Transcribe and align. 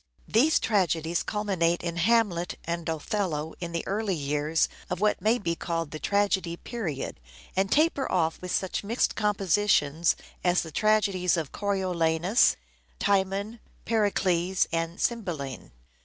These 0.27 0.59
tragedies 0.59 1.21
culminate 1.21 1.83
in" 1.83 1.97
Hamlet" 2.09 2.57
and" 2.65 2.89
Othello," 2.89 3.53
in 3.59 3.71
the 3.71 3.85
early 3.85 4.15
years 4.15 4.67
of 4.89 4.99
what 4.99 5.21
may 5.21 5.37
be 5.37 5.53
called 5.55 5.91
the 5.91 5.99
tragedy 5.99 6.57
period, 6.57 7.19
and 7.55 7.71
taper 7.71 8.11
off 8.11 8.41
with 8.41 8.49
such 8.51 8.83
mixed 8.83 9.13
compositions 9.15 10.15
as 10.43 10.63
the 10.63 10.71
tragedies 10.71 11.37
of" 11.37 11.51
Coriolanus,"'" 11.51 12.55
Timon,"" 12.97 13.59
Pericles" 13.85 14.65
and" 14.71 14.99
Cymbeline." 14.99 15.71